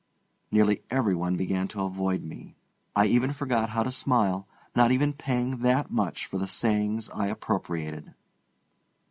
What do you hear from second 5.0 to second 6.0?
paying that